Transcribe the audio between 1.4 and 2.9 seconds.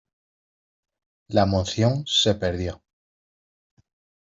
moción se perdió.